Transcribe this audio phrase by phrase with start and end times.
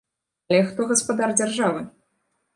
[0.49, 1.87] Але хто гаспадар дзяржавы?